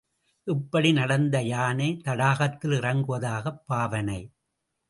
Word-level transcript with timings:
இப்படி 0.43 0.91
நடந்த 0.91 1.41
யானை 1.41 2.01
தடாகத்தில் 2.03 2.71
இறங்குவதாகப் 2.71 3.61
பாவனை. 3.65 4.21